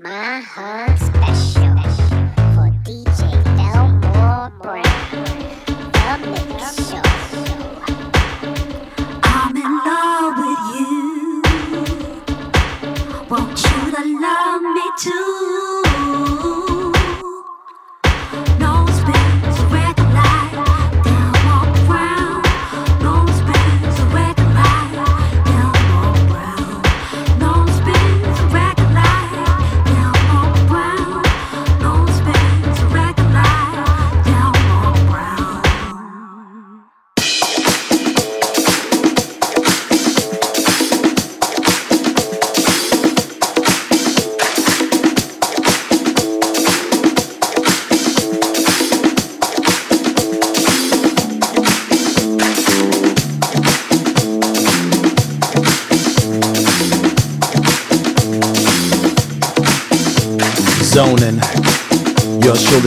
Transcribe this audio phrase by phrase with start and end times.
[0.00, 1.81] My heart special.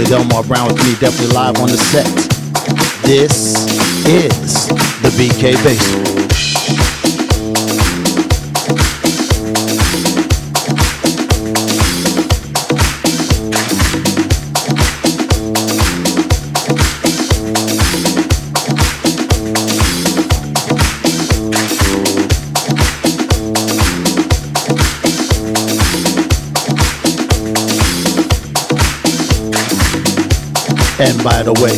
[0.07, 2.05] Delmar Brown with me, definitely live on the set.
[3.01, 3.65] This
[4.07, 6.14] is the BK Basement.
[31.07, 31.75] And by the way,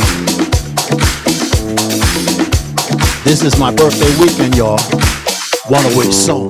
[3.25, 4.79] this is my birthday weekend, y'all.
[5.69, 6.49] Wanna wish some?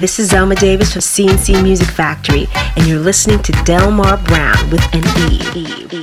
[0.00, 4.82] this is Zelma Davis from C+C Music Factory, and you're listening to Delmar Brown with
[4.94, 5.40] an E.
[5.54, 5.99] e, e.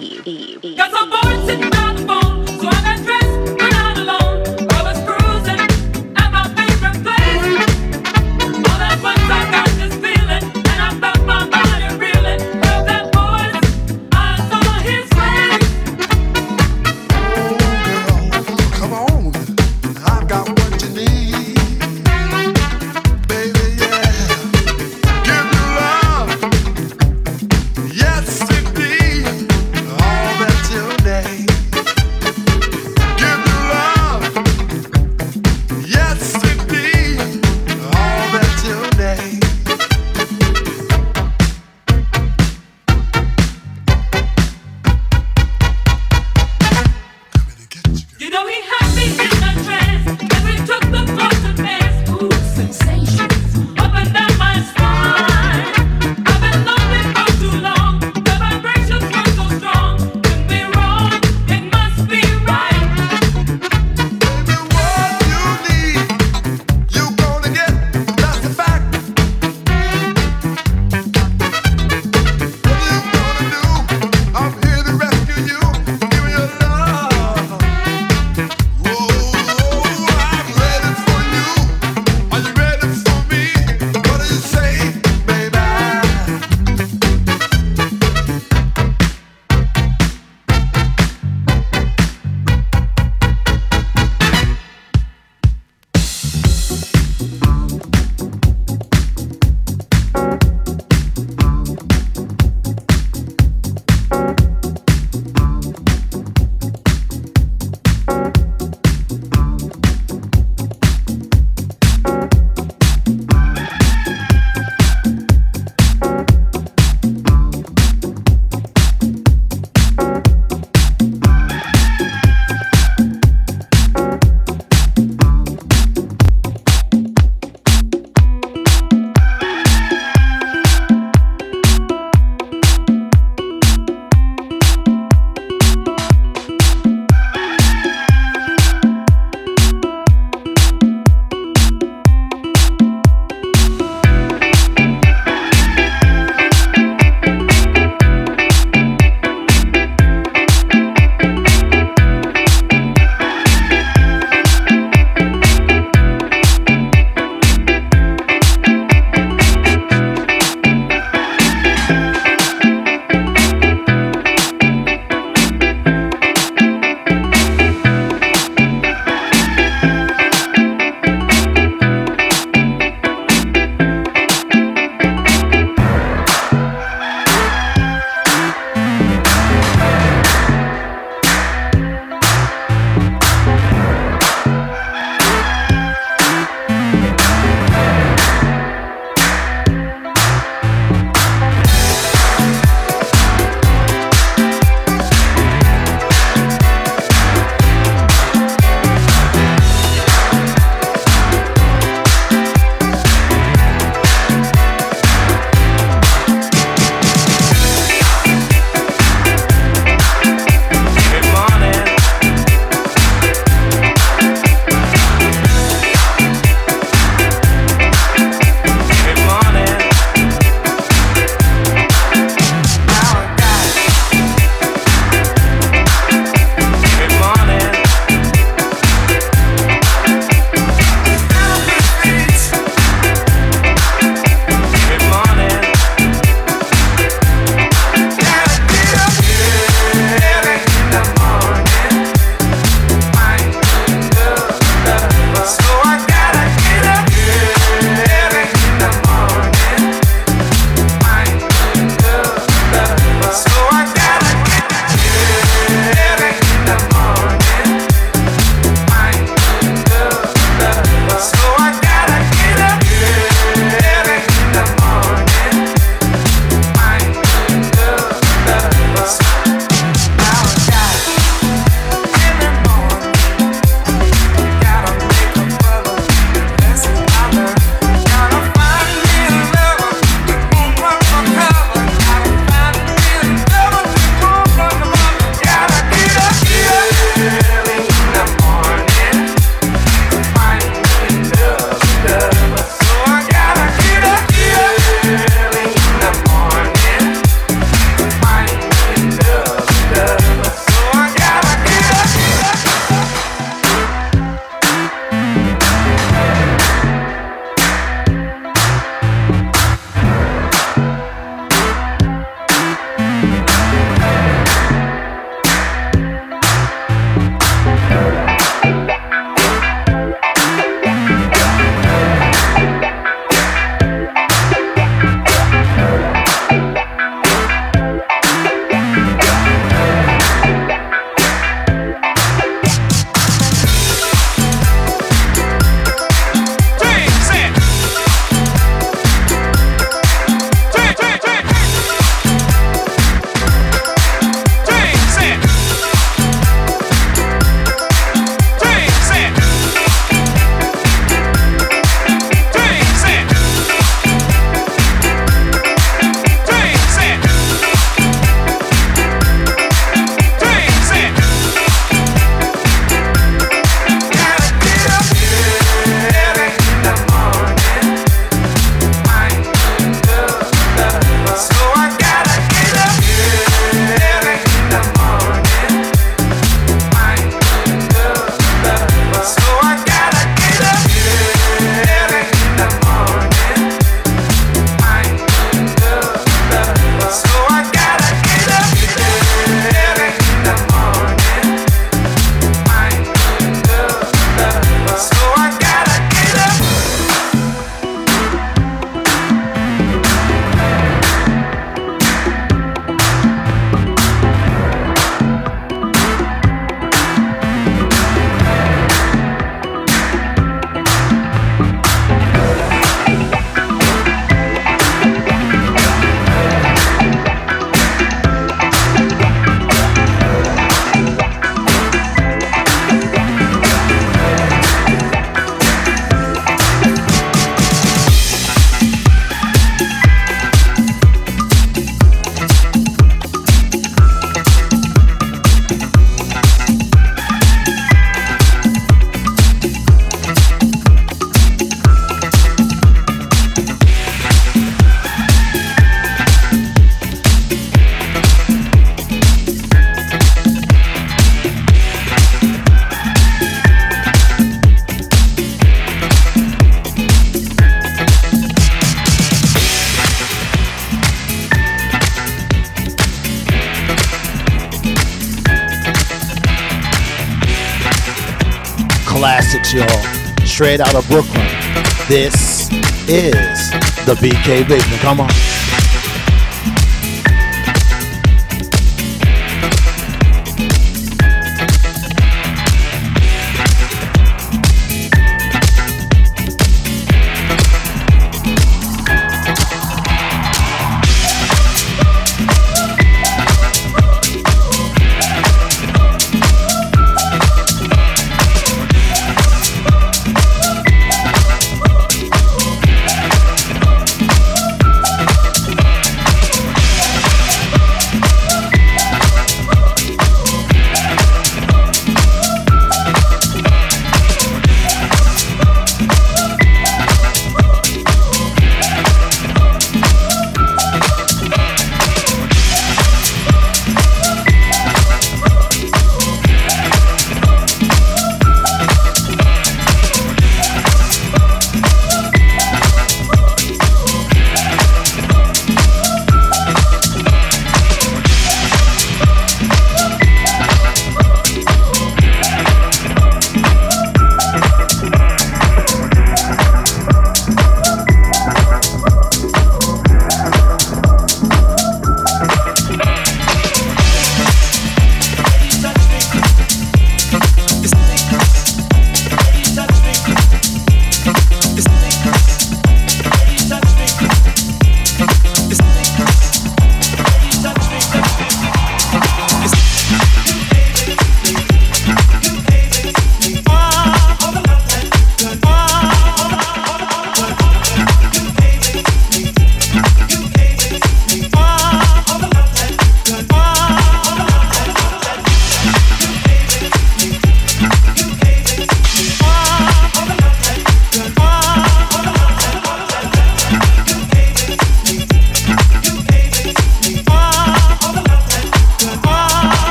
[474.07, 475.01] the BK Basement.
[475.01, 475.56] Come on.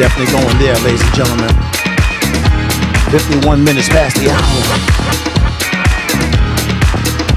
[0.00, 1.54] Definitely going there, ladies and gentlemen.
[3.10, 4.40] 51 minutes past the hour.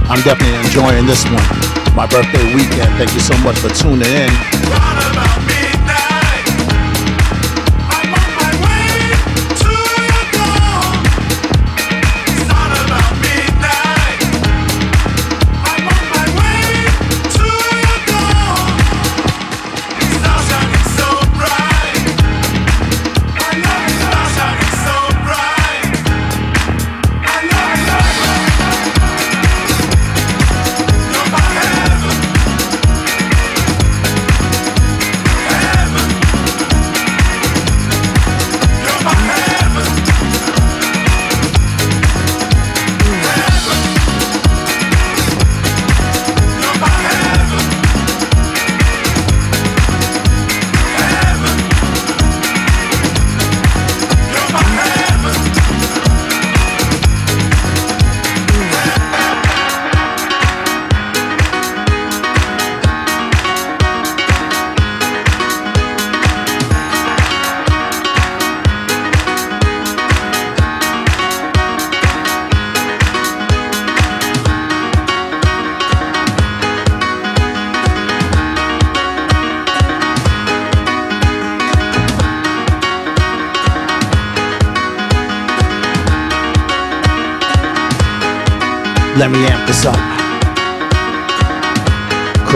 [0.09, 1.43] I'm definitely enjoying this one.
[1.93, 2.95] My birthday weekend.
[2.95, 5.02] Thank you so much for tuning in.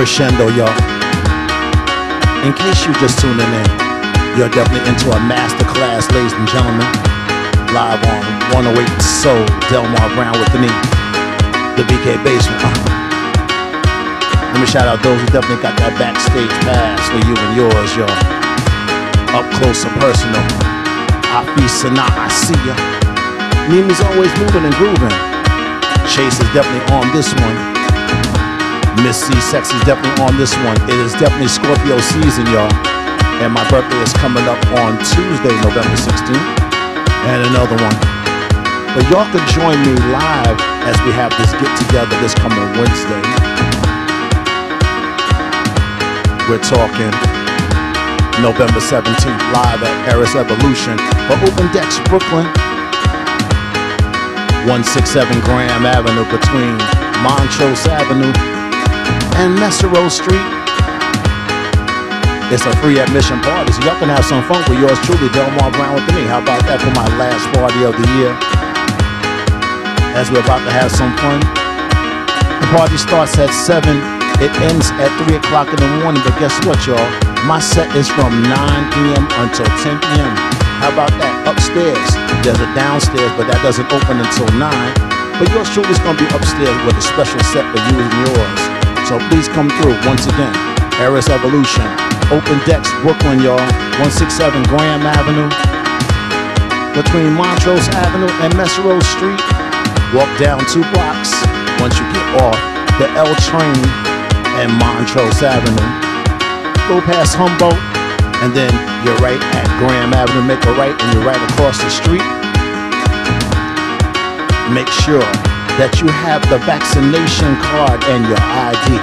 [0.07, 0.71] Crescendo, y'all.
[2.47, 3.67] In case you're just tuning in,
[4.39, 6.87] you're definitely into a master class, ladies and gentlemen.
[7.75, 8.23] Live on
[8.55, 10.71] 108 Soul, Delmar Brown with me,
[11.75, 12.55] the BK Basement.
[12.63, 12.71] Uh.
[14.55, 17.91] Let me shout out those who definitely got that backstage pass for you and yours,
[17.99, 18.07] y'all.
[19.35, 20.39] Up close and personal.
[21.35, 22.79] I feast and I see ya.
[23.67, 25.13] Mimi's always moving and grooving.
[26.07, 27.76] Chase is definitely on this one.
[29.03, 30.77] Miss C Sex is definitely on this one.
[30.89, 32.71] It is definitely Scorpio season, y'all.
[33.43, 36.49] And my birthday is coming up on Tuesday, November 16th.
[37.29, 37.97] And another one.
[38.97, 40.57] But y'all can join me live
[40.89, 43.21] as we have this get together this coming Wednesday.
[46.49, 47.13] We're talking
[48.41, 50.97] November 17th live at Eris Evolution
[51.29, 52.49] for Open Decks Brooklyn.
[54.65, 56.73] 167 Graham Avenue between
[57.21, 58.56] Montrose Avenue
[59.37, 60.41] and Mesero Street.
[62.49, 65.69] It's a free admission party, so y'all can have some fun with yours truly, Delmar
[65.77, 66.25] Brown with me.
[66.25, 68.33] How about that for my last party of the year?
[70.17, 71.37] As we're about to have some fun.
[71.37, 73.85] The party starts at 7,
[74.41, 76.97] it ends at 3 o'clock in the morning, but guess what, y'all?
[77.45, 79.23] My set is from 9 p.m.
[79.37, 80.33] until 10 p.m.
[80.81, 81.45] How about that?
[81.45, 82.09] Upstairs,
[82.41, 84.65] there's a downstairs, but that doesn't open until 9.
[85.37, 88.66] But yours truly is gonna be upstairs with a special set for you and yours.
[89.07, 90.51] So please come through once again.
[90.99, 91.87] Eris Evolution,
[92.27, 93.55] Open Decks, Brooklyn, y'all.
[94.03, 95.47] 167 Graham Avenue.
[96.91, 99.39] Between Montrose Avenue and Meserole Street.
[100.11, 101.31] Walk down two blocks
[101.79, 102.59] once you get off
[102.99, 103.79] the L train
[104.59, 105.87] and Montrose Avenue.
[106.91, 107.79] Go past Humboldt,
[108.43, 108.75] and then
[109.07, 110.43] you're right at Graham Avenue.
[110.43, 112.27] Make a right, and you're right across the street.
[114.75, 115.23] Make sure
[115.77, 118.97] that you have the vaccination card and your ID.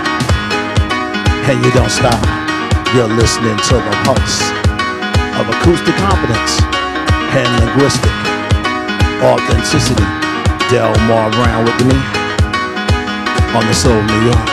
[1.47, 2.19] And you don't stop.
[2.91, 4.43] You're listening to the pulse
[5.39, 6.59] of acoustic competence
[7.31, 8.11] and linguistic
[9.23, 10.03] authenticity.
[10.67, 11.99] Delmar Brown with me
[13.55, 14.49] on the Soul New York.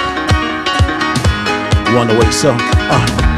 [1.97, 2.53] One away, so.
[2.53, 3.30] Uh.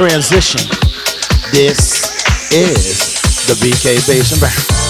[0.00, 0.60] Transition.
[1.52, 4.89] This is the BK Bass and Back.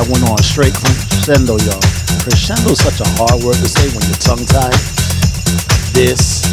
[0.00, 1.80] That I went on straight crescendo, y'all.
[2.22, 4.72] Crescendo is such a hard word to say when you're tongue tied.
[5.92, 6.44] This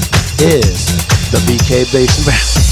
[0.42, 0.88] is
[1.32, 2.67] the BK Bass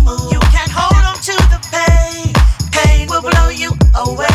[0.00, 2.32] You can't hold on to the pain.
[2.72, 4.29] Pain will blow you away.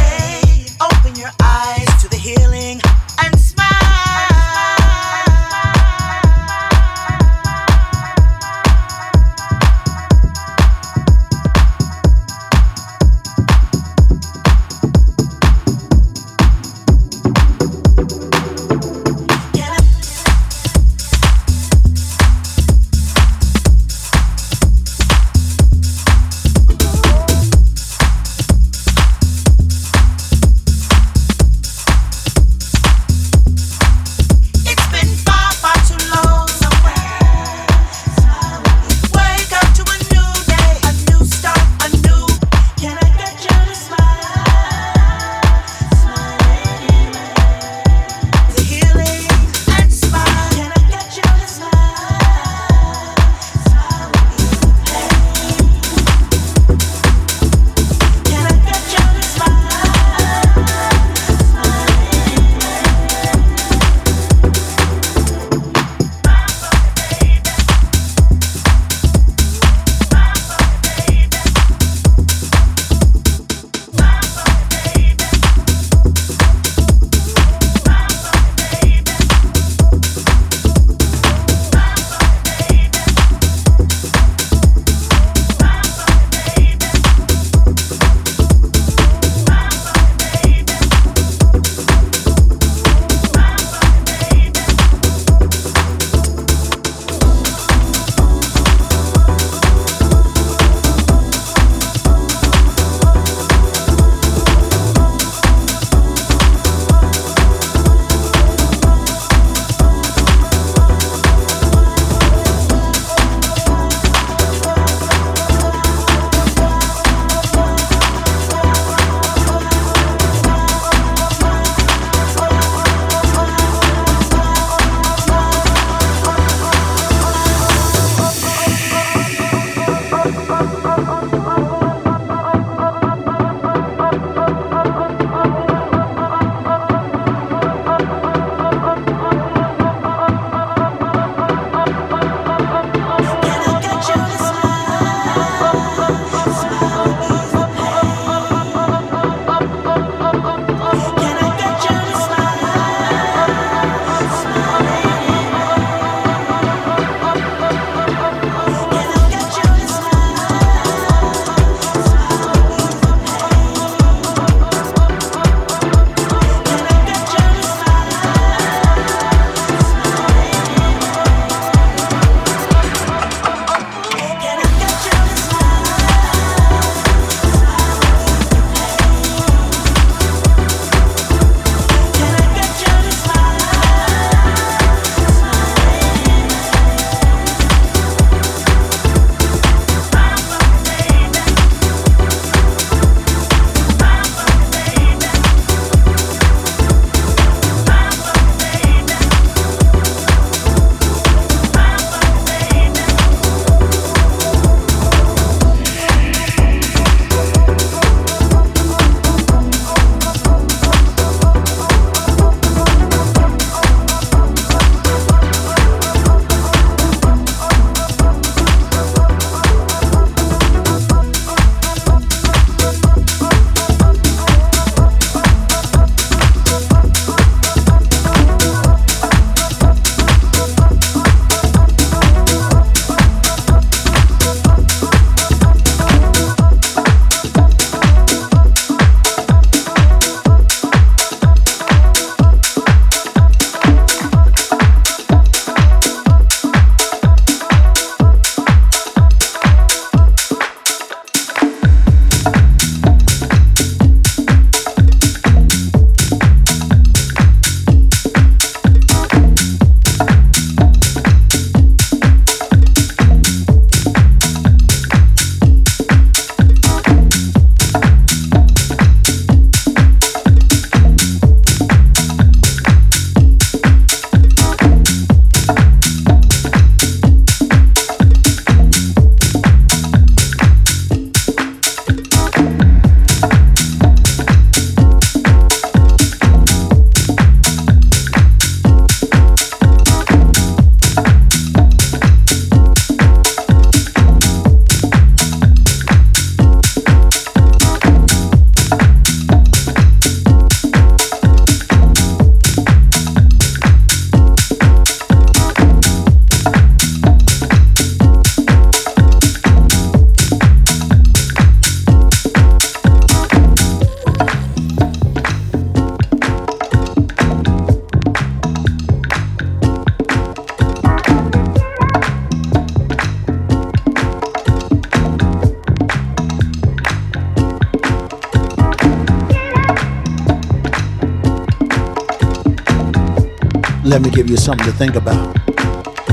[334.65, 335.55] Something to think about.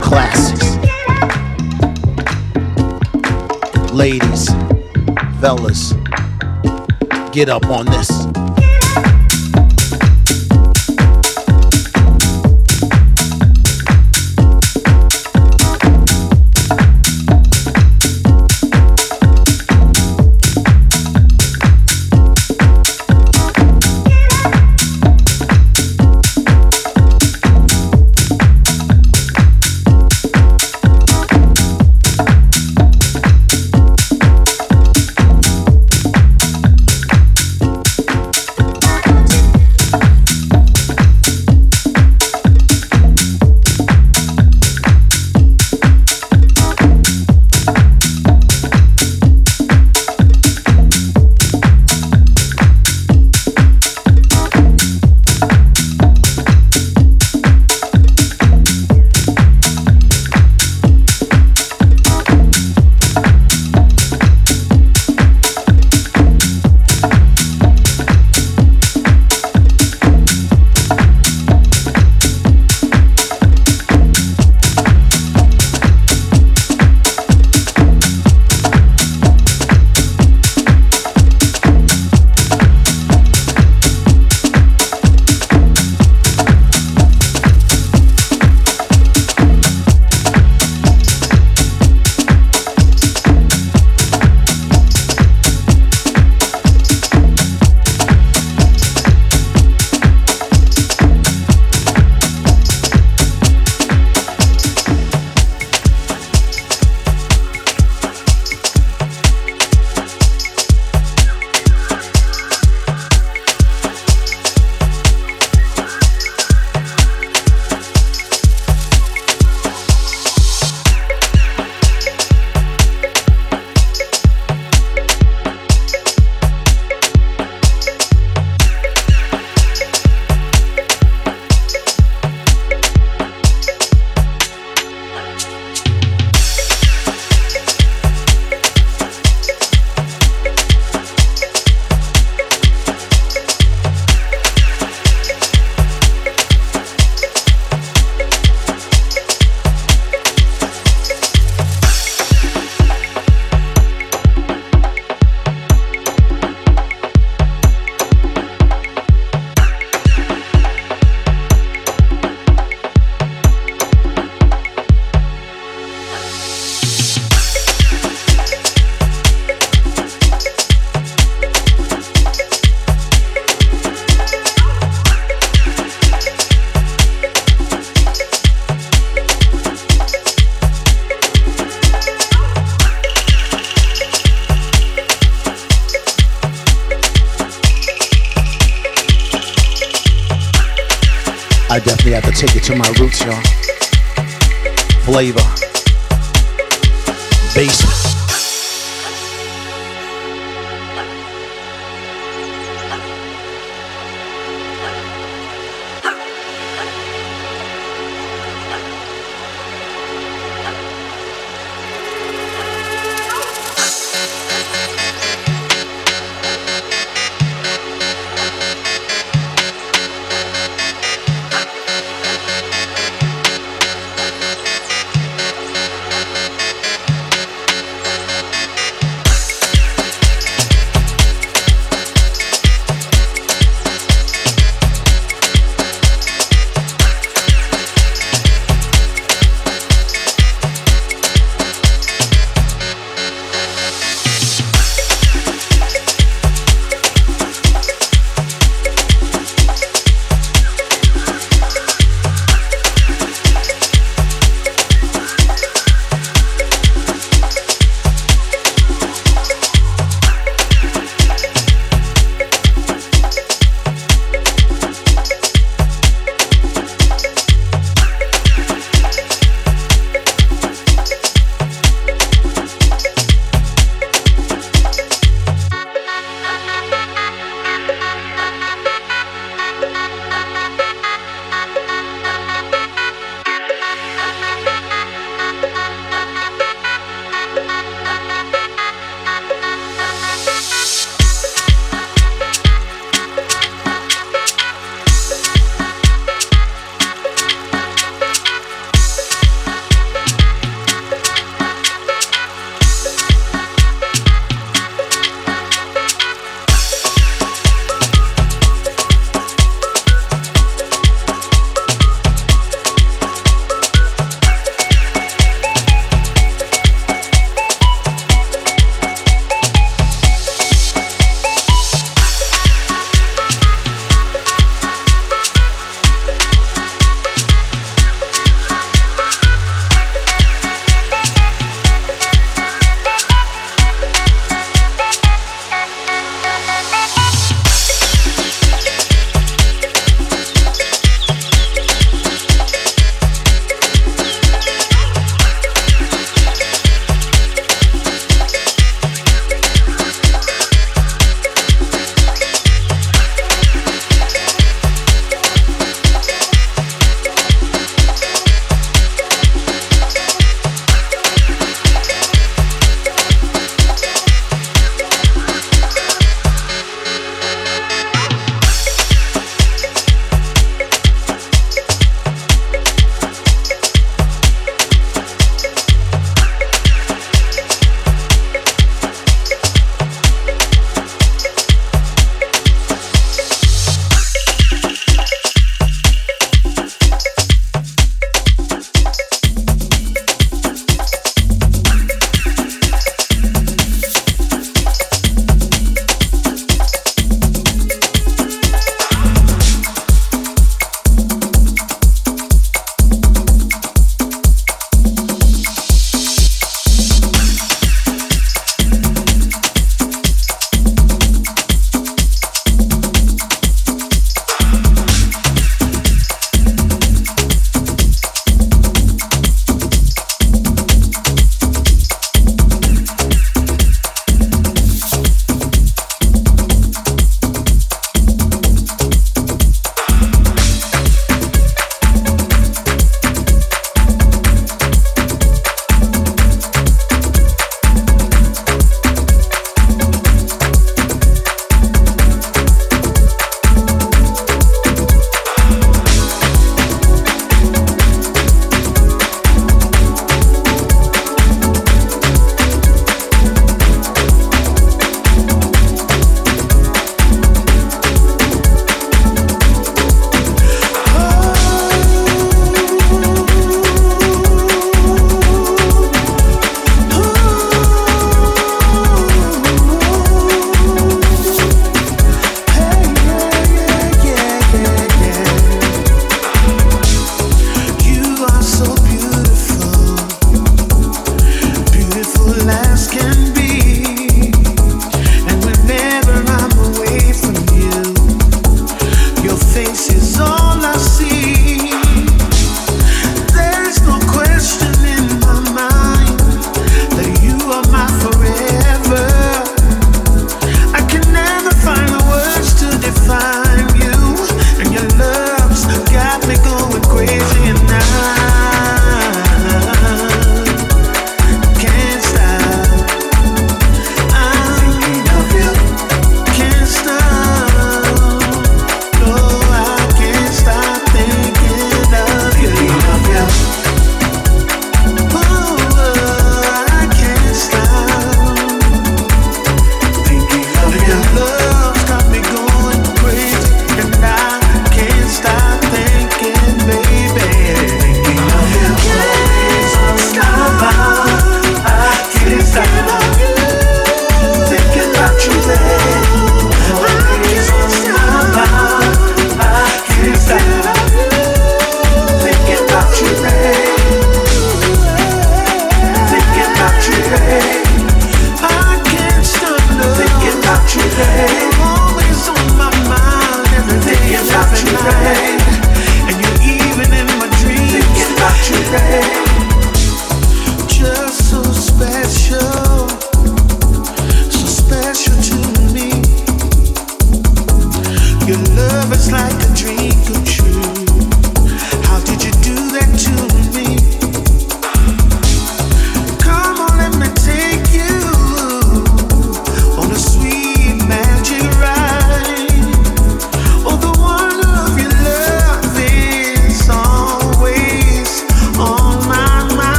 [0.00, 0.78] Classics.
[3.92, 4.48] Ladies,
[5.42, 5.92] fellas,
[7.32, 8.13] get up on this.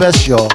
[0.00, 0.49] To